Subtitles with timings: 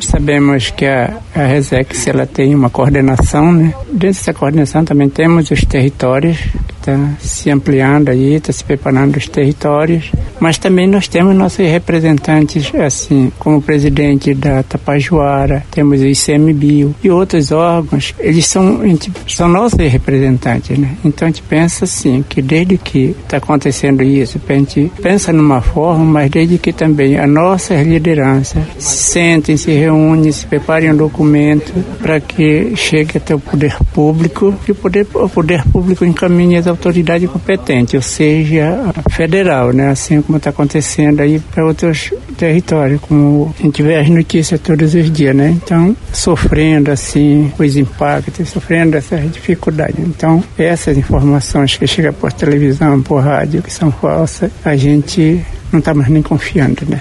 [0.00, 3.74] sabemos que a, a Resex ela tem uma coordenação, né?
[3.86, 6.38] Dentro dessa coordenação também temos os territórios
[6.86, 12.72] está se ampliando aí, está se preparando os territórios, mas também nós temos nossos representantes,
[12.74, 18.80] assim, como o presidente da Tapajoara, temos o ICMBio e outros órgãos, eles são,
[19.26, 20.96] são nossos representantes, né?
[21.04, 25.60] Então a gente pensa assim, que desde que está acontecendo isso, a gente pensa numa
[25.60, 30.96] forma, mas desde que também a nossa liderança se sentem, se reúnem, se preparem um
[30.96, 36.56] documento para que chegue até o poder público e o poder, o poder público encaminhe
[36.56, 39.88] as autoridade competente, ou seja, federal, né?
[39.88, 44.94] Assim como está acontecendo aí para outros territórios, como a gente vê as notícias todos
[44.94, 45.50] os dias, né?
[45.50, 49.98] Então, sofrendo assim os impactos, sofrendo essas dificuldades.
[49.98, 55.40] Então, essas informações que chegam por televisão, por rádio, que são falsas, a gente
[55.72, 57.00] não está mais nem confiando, né?